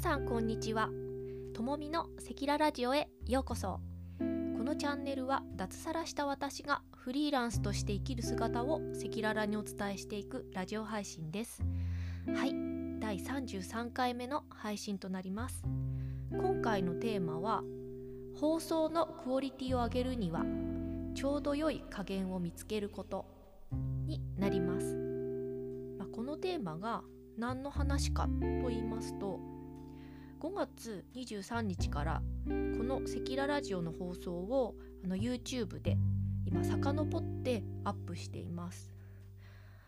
[0.00, 0.88] さんこんにちは。
[1.52, 3.80] ともみのセキララジオへようこそ。
[4.18, 4.24] こ
[4.64, 11.62] のチャンネルは脱サラした私がフリーランスとして生きる姿を赤裸々にお伝えしていくラジオ配信です。
[12.34, 12.54] はい。
[12.98, 15.62] 第33回目の配信となります。
[16.30, 17.62] 今回のテーマは
[18.40, 20.46] 放送のクオリティを上げるには
[21.14, 23.26] ちょうど良い加減を見つけること
[24.06, 24.94] になります、
[25.98, 27.02] まあ、このテーマが
[27.36, 28.24] 何の話か
[28.62, 29.49] と言いますと
[30.40, 32.50] 5月23日からこ
[32.82, 35.98] の「赤裸ラジオ」の放送をあの YouTube で
[36.46, 38.94] 今遡ってアップしています。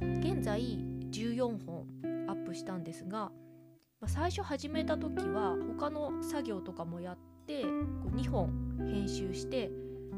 [0.00, 0.60] 現在
[1.12, 1.86] 14本
[2.28, 3.30] アップしたんですが
[4.06, 9.70] 最初始めた時は他の作業とかもやって2本編集して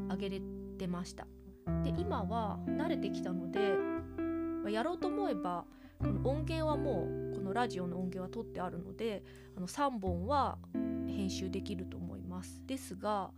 [0.09, 0.41] あげれ
[0.79, 1.27] てました。
[1.83, 3.75] で今は慣れてきたので
[4.71, 5.65] やろうと思えば
[6.23, 9.23] 音源はもうこのラジオの音源は取ってあるので
[9.55, 12.61] あの3本は編集できると思います。
[12.65, 13.31] ですが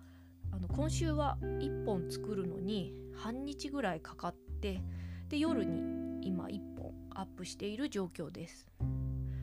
[0.51, 4.81] あの今週は1本作るのに半日ぐらいかかって
[5.29, 8.67] で夜に今1本アップしている状況です、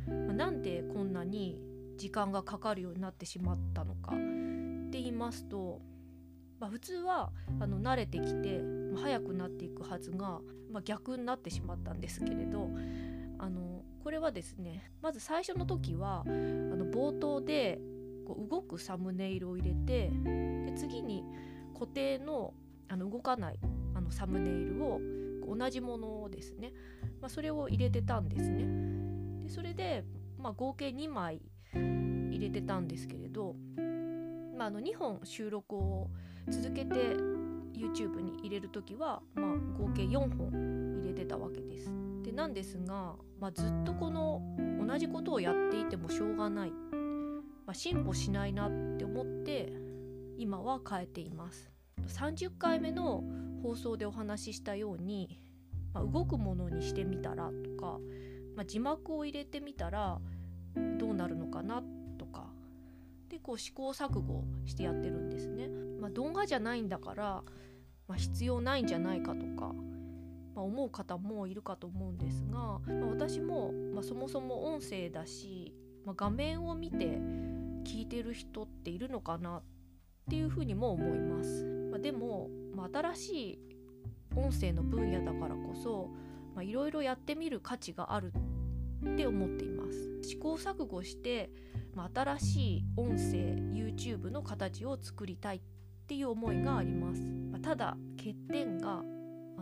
[0.07, 1.59] まあ、なんでこんなに
[1.97, 4.19] 時間がかかるようになってしまったのかっ
[4.91, 5.81] て言いますと、
[6.59, 12.71] まあ、普通はあの慣れてきて、まあ、早くなっていくはずが、まあ、逆になってしまったんですけれど
[13.43, 17.81] あのこれはですねまず最初の時はあの冒頭で
[18.25, 20.11] こう動くサムネイルを入れて
[20.65, 21.25] で次に
[21.75, 22.55] 固定の
[22.89, 23.59] あの動かない
[23.95, 25.01] あのサムネイルを
[25.57, 26.73] 同じものをですね、
[27.21, 29.43] まあ、それを入れてたんですね。
[29.43, 30.05] でそれで、
[30.39, 31.41] まあ、合計2枚
[31.73, 33.57] 入れてたんですけれど、
[34.57, 36.11] まあ、あの2本収録を
[36.49, 36.95] 続けて
[37.73, 39.47] YouTube に入れる時は、まあ、
[39.83, 42.02] 合計4本入れてたわけです。
[42.23, 44.41] でなんですが、まあ、ずっとこの
[44.87, 49.73] 同じことをやっていてもしょうがない、まあ、進歩しないなって思って
[50.39, 51.71] 今は変えています
[52.07, 53.23] 30回目の
[53.63, 55.41] 放送でお話ししたように、
[55.93, 57.99] まあ、動くものにしてみたらとか、
[58.57, 60.19] ま、字幕を入れてみたら
[60.99, 61.83] どうなるのかな
[62.19, 62.47] とか
[63.29, 65.69] でこう試行錯誤してやってるんですね。
[66.01, 67.43] まあ、動画じゃないんだから、
[68.09, 69.73] ま、必要ないんじゃないかとか
[70.55, 75.75] まあ、思う方もいるかと思うんですが、まあ、私も、まあ、そもそも音声だし、
[76.05, 77.19] まあ、画面を見て
[77.85, 79.63] 聞いてる人っているのかなっ
[80.29, 81.65] ていうふうにも思います。
[81.91, 83.59] まあ、でも、まあ、新しい
[84.37, 86.11] 音声の分野だからこそ
[86.63, 88.33] いろいろやってみる価値がある
[89.07, 91.51] って思っています試行錯誤して、
[91.95, 95.61] まあ、新しい音声 YouTube の形を作りたいっ
[96.07, 99.03] ていう思いがあります、まあ、ただ欠点が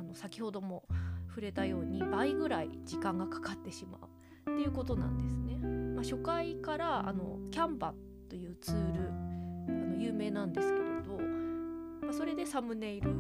[0.01, 0.85] あの先ほども
[1.29, 3.99] 触れたように倍ぐらい時間がかかってしま
[4.47, 5.59] うっていうことなんですね。
[5.95, 7.93] まあ、初回からあのキャンバ
[8.29, 11.19] というツールあの有名なんですけれど、
[12.03, 13.11] まあ、それでサムネイル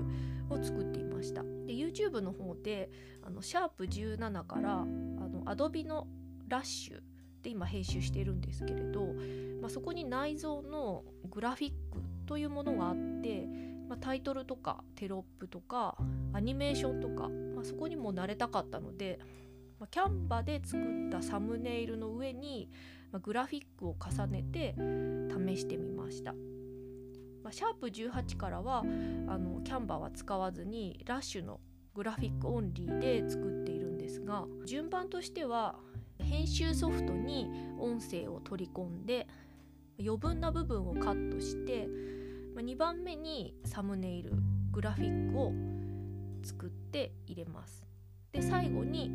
[0.48, 1.42] を作っていました。
[1.42, 2.90] で YouTube の方で
[3.22, 6.08] あのシャープ17からあの Adobe の
[6.48, 7.00] ラッシュ
[7.42, 9.04] で今編集してるんですけれど、
[9.60, 15.96] まあ、そこに内蔵のグラフィックというものがあってまあ、タイトルとかテロップとか
[16.32, 19.18] アニメーションとか、まあ、そこにも慣れたかったので、
[19.80, 22.70] まあ、キャンバで作ったサムネイルの上に、
[23.10, 26.34] まグラフィックを重ねて試してみました。
[27.42, 28.84] まシャープ18からは
[29.26, 31.58] あのキャンバは使わずにラッシュの
[31.92, 35.74] グラフィックオンリーで作っているんですが順番としては
[36.18, 37.48] 編集ソフトに
[37.80, 39.26] 音声を取り込んで
[39.98, 41.88] 余分な部分をカットして、
[42.56, 44.33] 2番目にサムネイル
[44.71, 45.53] グラフィックを
[46.43, 47.87] 作って入れます。
[48.33, 49.11] で最後に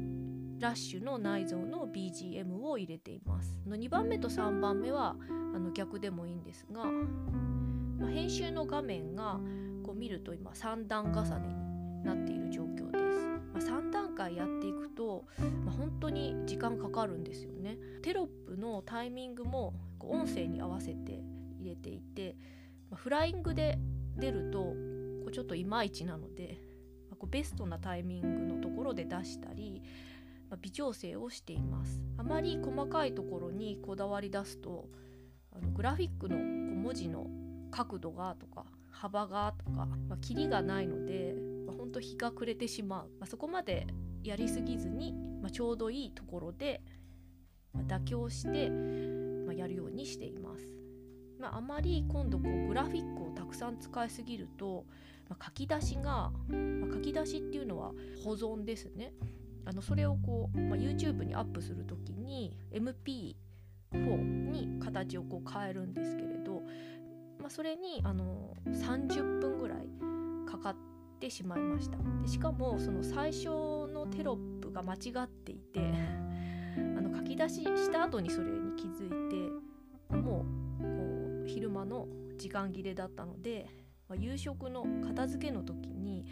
[0.60, 3.60] ラッシュの内蔵の BGM を入れています。
[3.66, 5.16] の2番目と3番目は
[5.56, 9.40] あの逆でもいいんですが、まあ、編集の画面が
[9.84, 15.26] こう見ると今3段重ねになっている状況です、まあ、3段階やっていくと、
[15.66, 17.78] まあ、本当に時間かかるんですよね。
[18.02, 21.24] テロップのタイミングもこう音声に合わせて
[21.60, 22.36] 入れていて
[22.94, 23.78] フライングで
[24.18, 24.76] 出るとこ
[25.28, 26.60] うちょっといまいちなので、
[27.10, 29.82] まこうベストなタイミングのところで出したり、
[30.50, 34.88] ま微調整をしていますあまり細かいところにこだわり出すと
[35.52, 37.28] あのグラフィックのこう文字の
[37.72, 41.36] 角度がとか幅がとか、まあ、キリがないので、
[41.68, 43.88] まあ、ほんと日が暮れてしまう、まあ、そこまで
[44.24, 46.82] やりすぎずに、まあ、ちょうどいいところで、
[47.74, 48.70] ま妥協して、
[49.46, 50.85] まやるようにしています。
[51.52, 54.86] まあ、まり今度こうグラフィックをたくさん使いすぎると、
[55.30, 57.92] まあ、書き出しが、まあ、書き出しっていうのは
[58.24, 59.14] 保存ですね。
[59.66, 63.36] あのそれをこう、まあ、YouTube にアップする時に MP
[63.94, 66.62] 4に形をこう変えるんですけれど、
[67.40, 69.88] まあ、それにあの30分ぐらい
[70.50, 70.76] かかっ
[71.20, 71.98] てしまいました。
[72.22, 75.80] でしかもその最初のテロップが間違っていて
[76.98, 80.55] あの書き出しした後にそれに気づいてもう
[81.56, 83.68] 昼間の時間切れだったので、
[84.10, 86.26] まあ、夕食の片付けの時に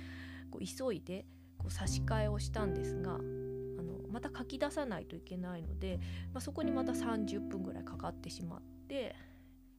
[0.52, 1.26] こう急いで
[1.58, 3.22] こう差し替えをしたんですがあの
[4.12, 5.98] また書き出さないといけないので、
[6.34, 9.16] まあ、そこにまた30分ぐらいかかってしまって、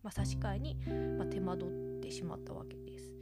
[0.02, 0.76] まあ、差し替えに、
[1.18, 3.12] ま手間取ってしまったわけです。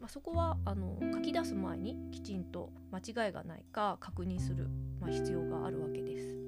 [0.00, 4.68] まあ、そこはあの書き出す前にきちんと間違いがないか確認する、
[5.00, 6.43] ま必要があるわけです。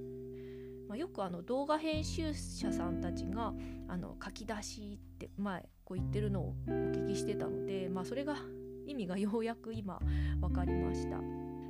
[0.97, 3.53] あ、よくあの動画編集者さんたちが
[3.89, 8.37] あの書き出しって前こう言ってるのをお聞きしてたので、まあ、それが
[8.87, 10.01] 意味がようやく今
[10.41, 11.19] 分かりました。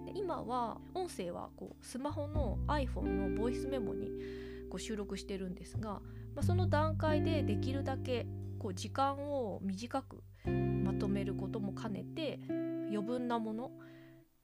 [0.06, 4.08] で今は音声はこうスマホの iPhone のボイスメモに
[4.70, 6.00] こう収録してるんですが、
[6.34, 8.26] まあ、その段階でできるだけ
[8.58, 10.22] こう時間を短く
[10.84, 13.70] まとめることも兼ねて余分なもの、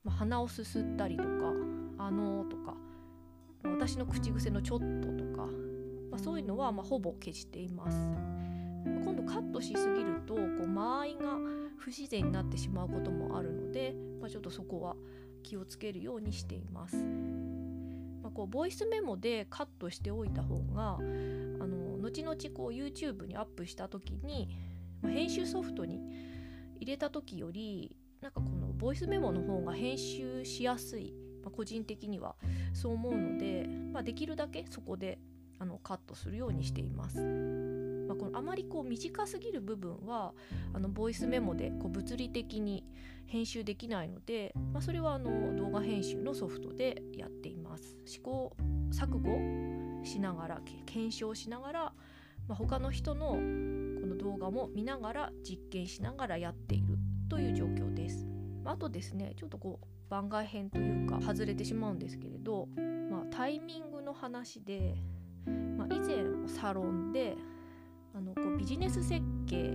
[0.05, 1.29] まあ、鼻をすすったりとか
[1.99, 2.77] 「あのー」とか
[3.65, 5.47] 私の口癖の「ちょっと」とか、
[6.11, 7.99] まあ、そういうのはまほぼ消しています。
[8.85, 11.39] 今度カットしすぎるとこう間合いが
[11.77, 14.97] 不自然になってしまうこともあるので、まあ、ちょっとそこは
[15.43, 16.97] 気をつけるようにしています。
[16.97, 24.49] まあ、こうボイスメモでカットしておいた方があの後々こう YouTube にアップした時に、
[25.01, 26.01] まあ、編集ソフトに
[26.77, 31.13] 入れた時よりなんかこのボイスメモの方が編集しやすい、
[31.43, 32.37] まあ、個人的には
[32.73, 35.19] そう思うので、まあ、できるだけそこで
[35.59, 37.21] あのカットするようにしています。
[38.09, 40.35] まあ、このあまりこう短すぎる部分は
[40.75, 42.85] あのボイスメモでこう物理的に
[43.27, 47.97] 編集できないので、まあ、それはあの動画編集のソフトでやっています。
[48.05, 48.55] 試行
[48.91, 51.81] 錯誤しながら検証しながら、
[52.49, 56.99] まあ、他の人のこの動画も見ながら実験しながらやっている
[57.29, 58.27] という状況です。
[58.65, 62.69] まあとですねちょっとこう番外編というか外れてしまうんですけれど、
[63.11, 64.95] まあ、タイミングの話で、
[65.47, 67.35] まあ、以前サロンで
[68.15, 69.75] あのこうビジネス設計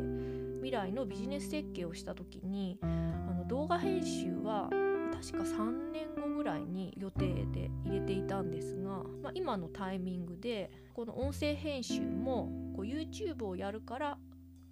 [0.58, 2.86] 未来のビジネス設計をした時にあ
[3.34, 4.70] の動画編集は
[5.12, 14.18] 確か3年後ぐらいに予定で入れていたんですが、まあ、今のタイミングでこの音声編集もこう YouTube をやるから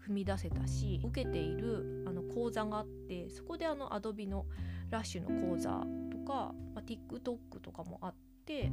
[0.08, 4.46] 踏み出せたし受けているあの講座があってそこであの Adobe の
[4.90, 8.16] ラッシュの講座とか、まあ、TikTok とかもあっ
[8.46, 8.72] て、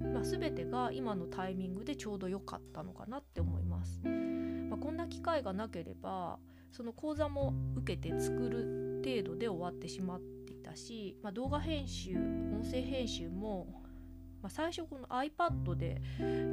[0.00, 4.00] まあ、全てが今のタイミングでちょうど良かったのかなって思います。
[4.04, 6.38] まあ、こんな機会がなければ
[6.72, 13.68] その講座も受けて作る程度で終わってしまっていたし、まあ、動画編集音声編集も、
[14.42, 16.02] まあ、最初この iPad で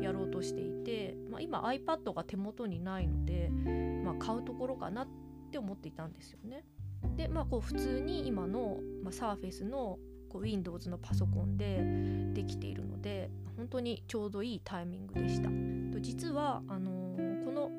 [0.03, 3.49] やろうとしていて、まあ、今 iPad が手元にないので、
[4.03, 5.07] まあ、買うところかなっ
[5.51, 6.63] て思っていたんですよね。
[7.15, 9.97] でまあこう普通に今の、まあ、Surface の
[10.29, 15.49] こう Windows のパソコンでできているので本当にちょうどいいタイミングでした。
[15.91, 17.69] と実はあのー、この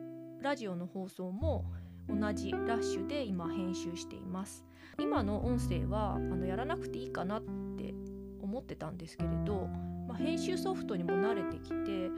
[0.41, 1.65] ラジオの放送も
[2.09, 4.65] 同じラッシュで今編集しています
[4.99, 7.95] 今の音声はあのやらなくていいかなって
[8.43, 9.69] 思ってたんですけれど、
[10.09, 12.11] まあ、編集ソフトにも慣れてきて、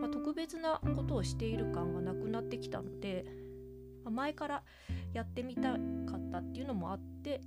[0.00, 3.24] まあ、特別なことをしている感がなくなってきたので、
[4.04, 4.62] まあ、前から
[5.12, 5.76] やってみた
[6.32, 7.42] ったっていうのもあって、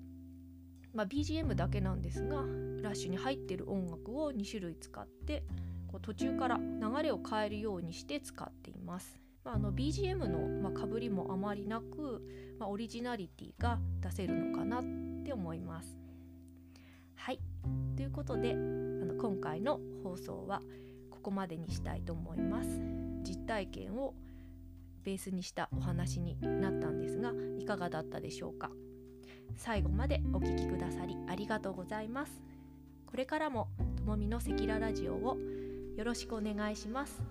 [0.94, 5.44] まあ、BGM だけなんですがラッシュに入ってる音楽を2種類使って
[5.88, 9.20] こう途中から流れを変えるようにして使っています。
[9.44, 12.22] まあ、あの BGM の、まあ、かぶりもあまりなく、
[12.60, 14.84] まあ、オリジナリティが出せるのかなっ
[15.24, 15.98] て思います。
[17.16, 17.40] はい
[17.96, 20.62] ということであの今回の放送は
[21.10, 22.70] ここまでにしたいと思います。
[23.24, 24.14] 実体験を
[25.06, 28.72] ベースにしたお話になったんですがいかがだったでしょうか？
[29.56, 32.44] 最後までお聴きくださりありがとうございます。
[33.06, 35.38] これからもともみのセキララジオを
[35.96, 37.22] よろしくお願いします。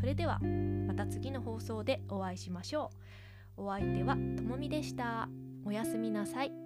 [0.00, 2.90] それではまた次の放送でお会いしましょ
[3.56, 3.64] う。
[3.64, 5.28] お相手はともみでした。
[5.66, 6.63] おやすみなさい。